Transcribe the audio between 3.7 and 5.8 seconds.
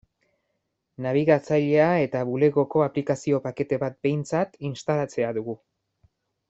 bat behintzat instalatzea dugu.